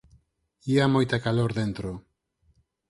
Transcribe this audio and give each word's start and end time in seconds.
Ía 0.73 0.85
moita 0.95 1.17
calor 1.25 1.51
dentro. 1.61 1.89